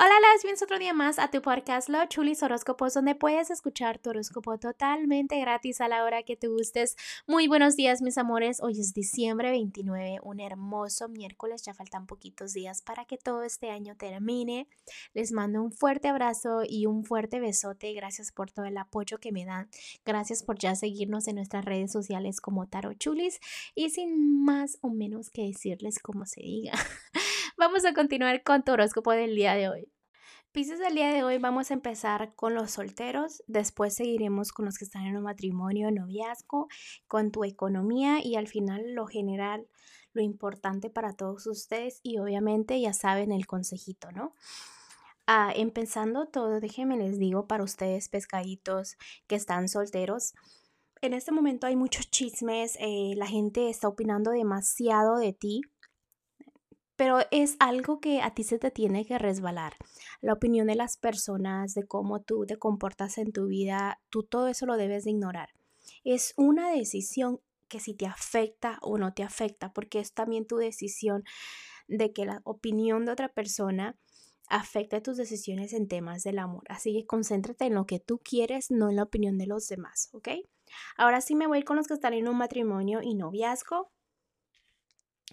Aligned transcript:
Hola, 0.00 0.14
las 0.20 0.44
bienvenidos 0.44 0.62
otro 0.62 0.78
día 0.78 0.92
más 0.92 1.18
a 1.18 1.28
tu 1.28 1.42
podcast 1.42 1.88
Lo 1.88 2.06
Chulis 2.06 2.44
Horóscopos, 2.44 2.94
donde 2.94 3.16
puedes 3.16 3.50
escuchar 3.50 3.98
tu 3.98 4.10
horóscopo 4.10 4.56
totalmente 4.56 5.40
gratis 5.40 5.80
a 5.80 5.88
la 5.88 6.04
hora 6.04 6.22
que 6.22 6.36
te 6.36 6.46
gustes. 6.46 6.94
Muy 7.26 7.48
buenos 7.48 7.74
días, 7.74 8.00
mis 8.00 8.16
amores. 8.16 8.62
Hoy 8.62 8.78
es 8.78 8.94
diciembre 8.94 9.50
29, 9.50 10.20
un 10.22 10.38
hermoso 10.38 11.08
miércoles. 11.08 11.64
Ya 11.64 11.74
faltan 11.74 12.06
poquitos 12.06 12.52
días 12.52 12.80
para 12.80 13.06
que 13.06 13.18
todo 13.18 13.42
este 13.42 13.72
año 13.72 13.96
termine. 13.96 14.68
Les 15.14 15.32
mando 15.32 15.64
un 15.64 15.72
fuerte 15.72 16.06
abrazo 16.06 16.60
y 16.64 16.86
un 16.86 17.04
fuerte 17.04 17.40
besote. 17.40 17.92
Gracias 17.92 18.30
por 18.30 18.52
todo 18.52 18.66
el 18.66 18.78
apoyo 18.78 19.18
que 19.18 19.32
me 19.32 19.44
dan. 19.44 19.68
Gracias 20.04 20.44
por 20.44 20.60
ya 20.60 20.76
seguirnos 20.76 21.26
en 21.26 21.34
nuestras 21.34 21.64
redes 21.64 21.90
sociales 21.90 22.40
como 22.40 22.68
Taro 22.68 22.94
Chulis. 22.94 23.40
Y 23.74 23.90
sin 23.90 24.44
más 24.44 24.78
o 24.80 24.90
menos 24.90 25.28
que 25.30 25.42
decirles 25.42 25.98
como 25.98 26.24
se 26.24 26.40
diga. 26.40 26.74
Vamos 27.58 27.84
a 27.84 27.92
continuar 27.92 28.44
con 28.44 28.62
tu 28.62 28.70
horóscopo 28.70 29.10
del 29.10 29.34
día 29.34 29.54
de 29.54 29.68
hoy. 29.68 29.92
Pisces, 30.52 30.78
del 30.78 30.94
día 30.94 31.12
de 31.12 31.24
hoy 31.24 31.38
vamos 31.38 31.72
a 31.72 31.74
empezar 31.74 32.32
con 32.36 32.54
los 32.54 32.70
solteros, 32.70 33.42
después 33.48 33.96
seguiremos 33.96 34.52
con 34.52 34.66
los 34.66 34.78
que 34.78 34.84
están 34.84 35.06
en 35.06 35.16
un 35.16 35.24
matrimonio, 35.24 35.90
noviazgo, 35.90 36.68
con 37.08 37.32
tu 37.32 37.42
economía 37.42 38.24
y 38.24 38.36
al 38.36 38.46
final 38.46 38.92
lo 38.94 39.08
general, 39.08 39.66
lo 40.12 40.22
importante 40.22 40.88
para 40.88 41.14
todos 41.14 41.48
ustedes 41.48 41.98
y 42.04 42.18
obviamente 42.18 42.80
ya 42.80 42.92
saben 42.92 43.32
el 43.32 43.48
consejito, 43.48 44.12
¿no? 44.12 44.36
Ah, 45.26 45.52
empezando 45.52 46.28
todo, 46.28 46.60
déjenme 46.60 46.96
les 46.96 47.18
digo 47.18 47.48
para 47.48 47.64
ustedes 47.64 48.08
pescaditos 48.08 48.96
que 49.26 49.34
están 49.34 49.68
solteros, 49.68 50.32
en 51.00 51.12
este 51.12 51.32
momento 51.32 51.66
hay 51.66 51.74
muchos 51.74 52.08
chismes, 52.08 52.76
eh, 52.78 53.14
la 53.16 53.26
gente 53.26 53.68
está 53.68 53.88
opinando 53.88 54.30
demasiado 54.30 55.16
de 55.16 55.32
ti, 55.32 55.62
pero 56.98 57.20
es 57.30 57.54
algo 57.60 58.00
que 58.00 58.20
a 58.22 58.34
ti 58.34 58.42
se 58.42 58.58
te 58.58 58.72
tiene 58.72 59.06
que 59.06 59.18
resbalar. 59.18 59.76
La 60.20 60.32
opinión 60.32 60.66
de 60.66 60.74
las 60.74 60.96
personas, 60.96 61.72
de 61.74 61.86
cómo 61.86 62.22
tú 62.22 62.44
te 62.44 62.56
comportas 62.56 63.18
en 63.18 63.30
tu 63.30 63.46
vida, 63.46 64.00
tú 64.10 64.24
todo 64.24 64.48
eso 64.48 64.66
lo 64.66 64.76
debes 64.76 65.04
de 65.04 65.12
ignorar. 65.12 65.50
Es 66.02 66.34
una 66.36 66.72
decisión 66.72 67.40
que 67.68 67.78
si 67.78 67.94
te 67.94 68.06
afecta 68.06 68.78
o 68.82 68.98
no 68.98 69.14
te 69.14 69.22
afecta, 69.22 69.72
porque 69.72 70.00
es 70.00 70.12
también 70.12 70.44
tu 70.44 70.56
decisión 70.56 71.22
de 71.86 72.12
que 72.12 72.24
la 72.24 72.40
opinión 72.42 73.04
de 73.04 73.12
otra 73.12 73.28
persona 73.28 73.96
afecte 74.48 75.00
tus 75.00 75.16
decisiones 75.16 75.74
en 75.74 75.86
temas 75.86 76.24
del 76.24 76.40
amor. 76.40 76.64
Así 76.68 76.92
que 76.92 77.06
concéntrate 77.06 77.66
en 77.66 77.74
lo 77.74 77.86
que 77.86 78.00
tú 78.00 78.18
quieres, 78.18 78.72
no 78.72 78.90
en 78.90 78.96
la 78.96 79.04
opinión 79.04 79.38
de 79.38 79.46
los 79.46 79.68
demás, 79.68 80.08
¿ok? 80.14 80.30
Ahora 80.96 81.20
sí 81.20 81.36
me 81.36 81.46
voy 81.46 81.62
con 81.62 81.76
los 81.76 81.86
que 81.86 81.94
están 81.94 82.14
en 82.14 82.26
un 82.26 82.38
matrimonio 82.38 83.02
y 83.02 83.14
noviazgo. 83.14 83.92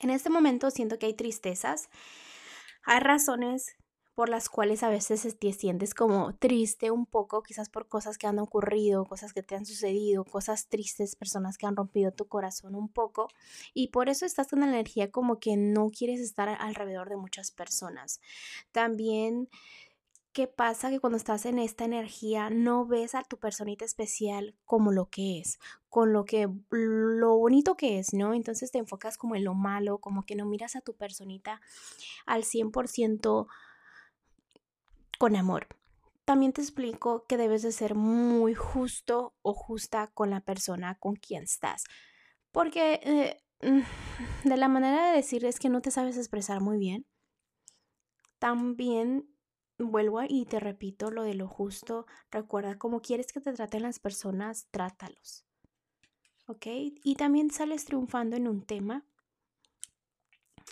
En 0.00 0.10
este 0.10 0.30
momento 0.30 0.70
siento 0.70 0.98
que 0.98 1.06
hay 1.06 1.14
tristezas. 1.14 1.90
Hay 2.84 3.00
razones 3.00 3.76
por 4.14 4.28
las 4.28 4.48
cuales 4.48 4.82
a 4.82 4.90
veces 4.90 5.38
te 5.38 5.52
sientes 5.52 5.94
como 5.94 6.34
triste 6.34 6.90
un 6.90 7.06
poco, 7.06 7.42
quizás 7.42 7.68
por 7.68 7.88
cosas 7.88 8.18
que 8.18 8.26
han 8.26 8.38
ocurrido, 8.38 9.06
cosas 9.06 9.32
que 9.32 9.42
te 9.42 9.54
han 9.54 9.64
sucedido, 9.64 10.24
cosas 10.24 10.68
tristes, 10.68 11.16
personas 11.16 11.56
que 11.56 11.66
han 11.66 11.76
rompido 11.76 12.12
tu 12.12 12.26
corazón 12.28 12.74
un 12.74 12.88
poco. 12.88 13.28
Y 13.72 13.88
por 13.88 14.08
eso 14.08 14.26
estás 14.26 14.48
con 14.48 14.60
la 14.60 14.68
energía 14.68 15.10
como 15.10 15.38
que 15.38 15.56
no 15.56 15.90
quieres 15.90 16.20
estar 16.20 16.48
alrededor 16.48 17.08
de 17.08 17.16
muchas 17.16 17.50
personas. 17.50 18.20
También 18.72 19.48
¿Qué 20.32 20.46
pasa? 20.46 20.90
Que 20.90 21.00
cuando 21.00 21.16
estás 21.16 21.44
en 21.44 21.58
esta 21.58 21.84
energía 21.84 22.50
no 22.50 22.86
ves 22.86 23.16
a 23.16 23.24
tu 23.24 23.38
personita 23.38 23.84
especial 23.84 24.54
como 24.64 24.92
lo 24.92 25.06
que 25.06 25.40
es, 25.40 25.58
con 25.88 26.12
lo 26.12 26.24
que 26.24 26.48
lo 26.70 27.36
bonito 27.36 27.76
que 27.76 27.98
es, 27.98 28.14
¿no? 28.14 28.32
Entonces 28.32 28.70
te 28.70 28.78
enfocas 28.78 29.18
como 29.18 29.34
en 29.34 29.42
lo 29.42 29.54
malo, 29.54 29.98
como 29.98 30.24
que 30.24 30.36
no 30.36 30.46
miras 30.46 30.76
a 30.76 30.82
tu 30.82 30.94
personita 30.94 31.60
al 32.26 32.44
100% 32.44 33.48
con 35.18 35.34
amor. 35.34 35.66
También 36.24 36.52
te 36.52 36.60
explico 36.60 37.24
que 37.26 37.36
debes 37.36 37.62
de 37.62 37.72
ser 37.72 37.96
muy 37.96 38.54
justo 38.54 39.34
o 39.42 39.52
justa 39.52 40.12
con 40.14 40.30
la 40.30 40.40
persona 40.40 40.96
con 41.00 41.16
quien 41.16 41.42
estás. 41.42 41.82
Porque 42.52 43.00
eh, 43.02 43.42
mm, 43.68 44.48
de 44.48 44.56
la 44.56 44.68
manera 44.68 45.10
de 45.10 45.16
decir 45.16 45.44
es 45.44 45.58
que 45.58 45.68
no 45.68 45.82
te 45.82 45.90
sabes 45.90 46.16
expresar 46.16 46.60
muy 46.60 46.78
bien. 46.78 47.04
También 48.38 49.28
vuelvo 49.88 50.20
y 50.28 50.44
te 50.46 50.60
repito 50.60 51.10
lo 51.10 51.22
de 51.22 51.34
lo 51.34 51.48
justo. 51.48 52.06
Recuerda, 52.30 52.78
como 52.78 53.00
quieres 53.00 53.32
que 53.32 53.40
te 53.40 53.52
traten 53.52 53.82
las 53.82 53.98
personas, 53.98 54.66
trátalos. 54.70 55.44
¿Ok? 56.46 56.66
Y 56.66 57.14
también 57.16 57.50
sales 57.50 57.84
triunfando 57.84 58.36
en 58.36 58.48
un 58.48 58.62
tema. 58.62 59.04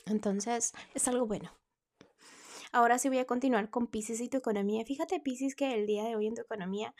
Entonces, 0.06 0.72
es 0.94 1.08
algo 1.08 1.26
bueno. 1.26 1.50
Ahora 2.72 2.98
sí 2.98 3.08
voy 3.08 3.18
a 3.18 3.26
continuar 3.26 3.70
con 3.70 3.86
Pisces 3.86 4.20
y 4.20 4.28
tu 4.28 4.36
economía. 4.36 4.84
Fíjate, 4.84 5.20
Pisces, 5.20 5.54
que 5.54 5.74
el 5.74 5.86
día 5.86 6.04
de 6.04 6.16
hoy 6.16 6.26
en 6.26 6.34
tu 6.34 6.42
economía 6.42 6.94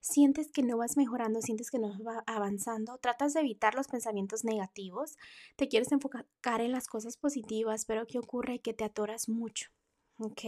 sientes 0.00 0.50
que 0.50 0.62
no 0.62 0.76
vas 0.76 0.96
mejorando, 0.96 1.40
sientes 1.40 1.70
que 1.70 1.78
no 1.78 1.96
vas 2.02 2.22
avanzando, 2.26 2.98
tratas 2.98 3.34
de 3.34 3.40
evitar 3.40 3.74
los 3.74 3.86
pensamientos 3.86 4.44
negativos, 4.44 5.16
te 5.56 5.68
quieres 5.68 5.92
enfocar 5.92 6.60
en 6.60 6.72
las 6.72 6.88
cosas 6.88 7.16
positivas, 7.16 7.84
pero 7.86 8.06
¿qué 8.06 8.18
ocurre? 8.18 8.58
Que 8.58 8.74
te 8.74 8.84
atoras 8.84 9.28
mucho. 9.28 9.73
¿Ok? 10.18 10.42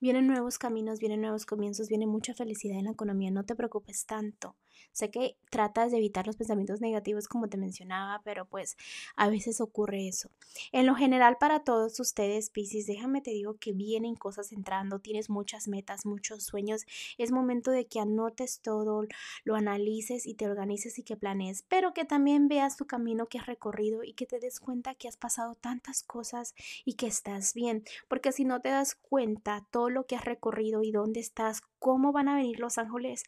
Vienen 0.00 0.26
nuevos 0.26 0.58
caminos, 0.58 0.98
vienen 1.00 1.20
nuevos 1.22 1.46
comienzos, 1.46 1.88
viene 1.88 2.06
mucha 2.06 2.34
felicidad 2.34 2.78
en 2.78 2.84
la 2.86 2.92
economía, 2.92 3.30
no 3.30 3.44
te 3.44 3.54
preocupes 3.56 4.06
tanto. 4.06 4.56
Sé 4.92 5.10
que 5.10 5.36
tratas 5.50 5.90
de 5.90 5.98
evitar 5.98 6.26
los 6.26 6.36
pensamientos 6.36 6.80
negativos 6.80 7.28
como 7.28 7.48
te 7.48 7.56
mencionaba, 7.56 8.20
pero 8.24 8.44
pues 8.46 8.76
a 9.16 9.28
veces 9.28 9.60
ocurre 9.60 10.08
eso. 10.08 10.30
En 10.72 10.86
lo 10.86 10.94
general 10.94 11.36
para 11.38 11.60
todos 11.60 11.98
ustedes, 12.00 12.50
Pisces, 12.50 12.86
déjame 12.86 13.20
te 13.20 13.30
digo 13.30 13.56
que 13.58 13.72
vienen 13.72 14.14
cosas 14.14 14.52
entrando, 14.52 14.98
tienes 14.98 15.30
muchas 15.30 15.68
metas, 15.68 16.06
muchos 16.06 16.44
sueños. 16.44 16.84
Es 17.18 17.32
momento 17.32 17.70
de 17.70 17.86
que 17.86 18.00
anotes 18.00 18.60
todo, 18.60 19.04
lo 19.44 19.54
analices 19.54 20.26
y 20.26 20.34
te 20.34 20.48
organices 20.48 20.98
y 20.98 21.02
que 21.02 21.16
planees, 21.16 21.64
pero 21.68 21.92
que 21.94 22.04
también 22.04 22.48
veas 22.48 22.76
tu 22.76 22.86
camino 22.86 23.26
que 23.26 23.38
has 23.38 23.46
recorrido 23.46 24.02
y 24.04 24.14
que 24.14 24.26
te 24.26 24.38
des 24.38 24.60
cuenta 24.60 24.94
que 24.94 25.08
has 25.08 25.16
pasado 25.16 25.54
tantas 25.54 26.02
cosas 26.02 26.54
y 26.84 26.94
que 26.94 27.06
estás 27.06 27.54
bien, 27.54 27.84
porque 28.08 28.32
si 28.32 28.44
no 28.44 28.60
te 28.60 28.70
das 28.70 28.94
cuenta 28.94 29.66
todo 29.70 29.90
lo 29.90 30.06
que 30.06 30.16
has 30.16 30.24
recorrido 30.24 30.82
y 30.82 30.92
dónde 30.92 31.20
estás, 31.20 31.60
cómo 31.78 32.12
van 32.12 32.28
a 32.28 32.36
venir 32.36 32.60
los 32.60 32.78
ángeles 32.78 33.24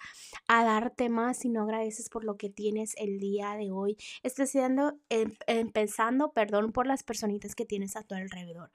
a 0.47 0.65
darte 0.65 1.09
más 1.09 1.41
si 1.42 1.48
no 1.48 1.62
agradeces 1.62 2.08
por 2.08 2.25
lo 2.25 2.36
que 2.36 2.48
tienes 2.50 2.94
el 2.97 3.19
día 3.19 3.54
de 3.56 3.70
hoy. 3.70 3.97
Estás 4.22 4.50
siendo, 4.50 4.98
em, 5.08 5.32
empezando, 5.47 6.32
perdón, 6.32 6.72
por 6.72 6.86
las 6.86 7.03
personitas 7.03 7.54
que 7.54 7.64
tienes 7.66 7.97
a 7.97 8.03
tu 8.03 8.14
alrededor. 8.14 8.70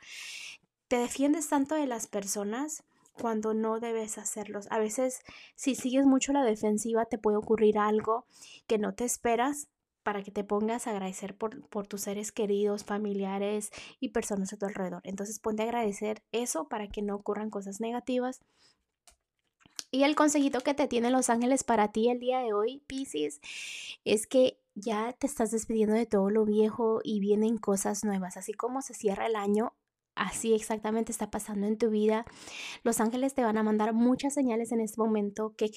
Te 0.87 0.97
defiendes 0.97 1.49
tanto 1.49 1.75
de 1.75 1.87
las 1.87 2.07
personas 2.07 2.83
cuando 3.13 3.53
no 3.53 3.79
debes 3.79 4.17
hacerlos. 4.17 4.67
A 4.69 4.79
veces, 4.79 5.21
si 5.55 5.75
sigues 5.75 6.05
mucho 6.05 6.33
la 6.33 6.43
defensiva, 6.43 7.05
te 7.05 7.17
puede 7.17 7.37
ocurrir 7.37 7.77
algo 7.77 8.25
que 8.67 8.77
no 8.77 8.93
te 8.93 9.05
esperas 9.05 9.67
para 10.03 10.23
que 10.23 10.31
te 10.31 10.45
pongas 10.45 10.87
a 10.87 10.91
agradecer 10.91 11.35
por, 11.35 11.67
por, 11.67 11.87
tus 11.87 12.01
seres 12.01 12.31
queridos, 12.31 12.85
familiares 12.85 13.71
y 13.99 14.09
personas 14.09 14.53
a 14.53 14.57
tu 14.57 14.65
alrededor. 14.65 15.01
Entonces 15.03 15.39
ponte 15.39 15.63
a 15.63 15.65
agradecer 15.65 16.23
eso 16.31 16.69
para 16.69 16.87
que 16.87 17.01
no 17.01 17.15
ocurran 17.15 17.49
cosas 17.49 17.81
negativas. 17.81 18.39
Y 19.89 20.03
el 20.03 20.15
consejito 20.15 20.59
que 20.61 20.73
te 20.73 20.87
tienen 20.87 21.13
los 21.13 21.29
ángeles 21.29 21.63
para 21.63 21.91
ti 21.91 22.09
el 22.09 22.19
día 22.19 22.39
de 22.39 22.53
hoy, 22.53 22.83
Pisces, 22.87 23.39
es 24.03 24.27
que 24.27 24.59
ya 24.75 25.13
te 25.13 25.27
estás 25.27 25.51
despidiendo 25.51 25.95
de 25.95 26.05
todo 26.05 26.29
lo 26.29 26.45
viejo 26.45 26.99
y 27.03 27.19
vienen 27.19 27.57
cosas 27.57 28.03
nuevas. 28.03 28.35
Así 28.35 28.53
como 28.53 28.81
se 28.81 28.93
cierra 28.93 29.27
el 29.27 29.35
año, 29.35 29.73
así 30.13 30.53
exactamente 30.53 31.11
está 31.11 31.31
pasando 31.31 31.67
en 31.67 31.77
tu 31.77 31.89
vida. 31.89 32.25
Los 32.83 32.99
ángeles 32.99 33.33
te 33.33 33.43
van 33.43 33.57
a 33.57 33.63
mandar 33.63 33.93
muchas 33.93 34.33
señales 34.33 34.71
en 34.73 34.81
este 34.81 34.99
momento, 34.99 35.55
qué 35.55 35.71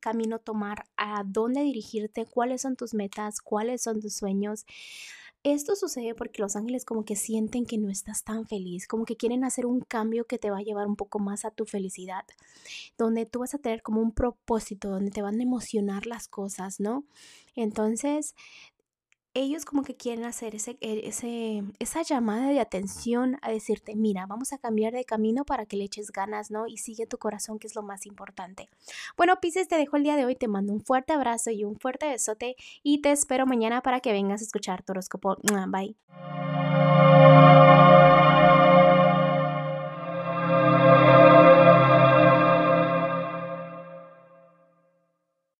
camino 0.00 0.38
tomar, 0.38 0.86
a 0.96 1.24
dónde 1.24 1.62
dirigirte, 1.62 2.26
cuáles 2.26 2.62
son 2.62 2.76
tus 2.76 2.92
metas, 2.92 3.40
cuáles 3.40 3.82
son 3.82 4.00
tus 4.00 4.14
sueños. 4.14 4.66
Esto 5.48 5.76
sucede 5.76 6.12
porque 6.16 6.42
los 6.42 6.56
ángeles 6.56 6.84
como 6.84 7.04
que 7.04 7.14
sienten 7.14 7.66
que 7.66 7.78
no 7.78 7.88
estás 7.88 8.24
tan 8.24 8.48
feliz, 8.48 8.88
como 8.88 9.04
que 9.04 9.16
quieren 9.16 9.44
hacer 9.44 9.64
un 9.64 9.78
cambio 9.78 10.24
que 10.24 10.38
te 10.38 10.50
va 10.50 10.58
a 10.58 10.62
llevar 10.62 10.88
un 10.88 10.96
poco 10.96 11.20
más 11.20 11.44
a 11.44 11.52
tu 11.52 11.66
felicidad, 11.66 12.24
donde 12.98 13.26
tú 13.26 13.38
vas 13.38 13.54
a 13.54 13.58
tener 13.58 13.80
como 13.80 14.00
un 14.00 14.10
propósito, 14.10 14.90
donde 14.90 15.12
te 15.12 15.22
van 15.22 15.38
a 15.38 15.44
emocionar 15.44 16.06
las 16.06 16.26
cosas, 16.26 16.80
¿no? 16.80 17.04
Entonces, 17.54 18.34
ellos 19.38 19.64
como 19.64 19.82
que 19.82 19.96
quieren 19.96 20.24
hacer 20.24 20.54
ese, 20.54 20.76
e, 20.80 21.06
ese, 21.06 21.62
esa 21.78 22.02
llamada 22.02 22.48
de 22.48 22.60
atención 22.60 23.38
a 23.42 23.50
decirte, 23.50 23.94
mira, 23.94 24.26
vamos 24.26 24.52
a 24.52 24.58
cambiar 24.58 24.92
de 24.92 25.04
camino 25.04 25.44
para 25.44 25.66
que 25.66 25.76
le 25.76 25.84
eches 25.84 26.10
ganas, 26.10 26.50
¿no? 26.50 26.66
Y 26.66 26.78
sigue 26.78 27.06
tu 27.06 27.18
corazón, 27.18 27.58
que 27.58 27.66
es 27.66 27.74
lo 27.74 27.82
más 27.82 28.06
importante. 28.06 28.68
Bueno, 29.16 29.36
Pisces, 29.40 29.68
te 29.68 29.76
dejo 29.76 29.96
el 29.96 30.02
día 30.02 30.16
de 30.16 30.24
hoy, 30.24 30.36
te 30.36 30.48
mando 30.48 30.72
un 30.72 30.80
fuerte 30.80 31.12
abrazo 31.12 31.50
y 31.50 31.64
un 31.64 31.78
fuerte 31.78 32.08
besote 32.08 32.56
y 32.82 33.00
te 33.00 33.12
espero 33.12 33.46
mañana 33.46 33.82
para 33.82 34.00
que 34.00 34.12
vengas 34.12 34.40
a 34.40 34.44
escuchar 34.44 34.82
tu 34.82 34.92
horóscopo. 34.92 35.36
Bye. 35.68 35.96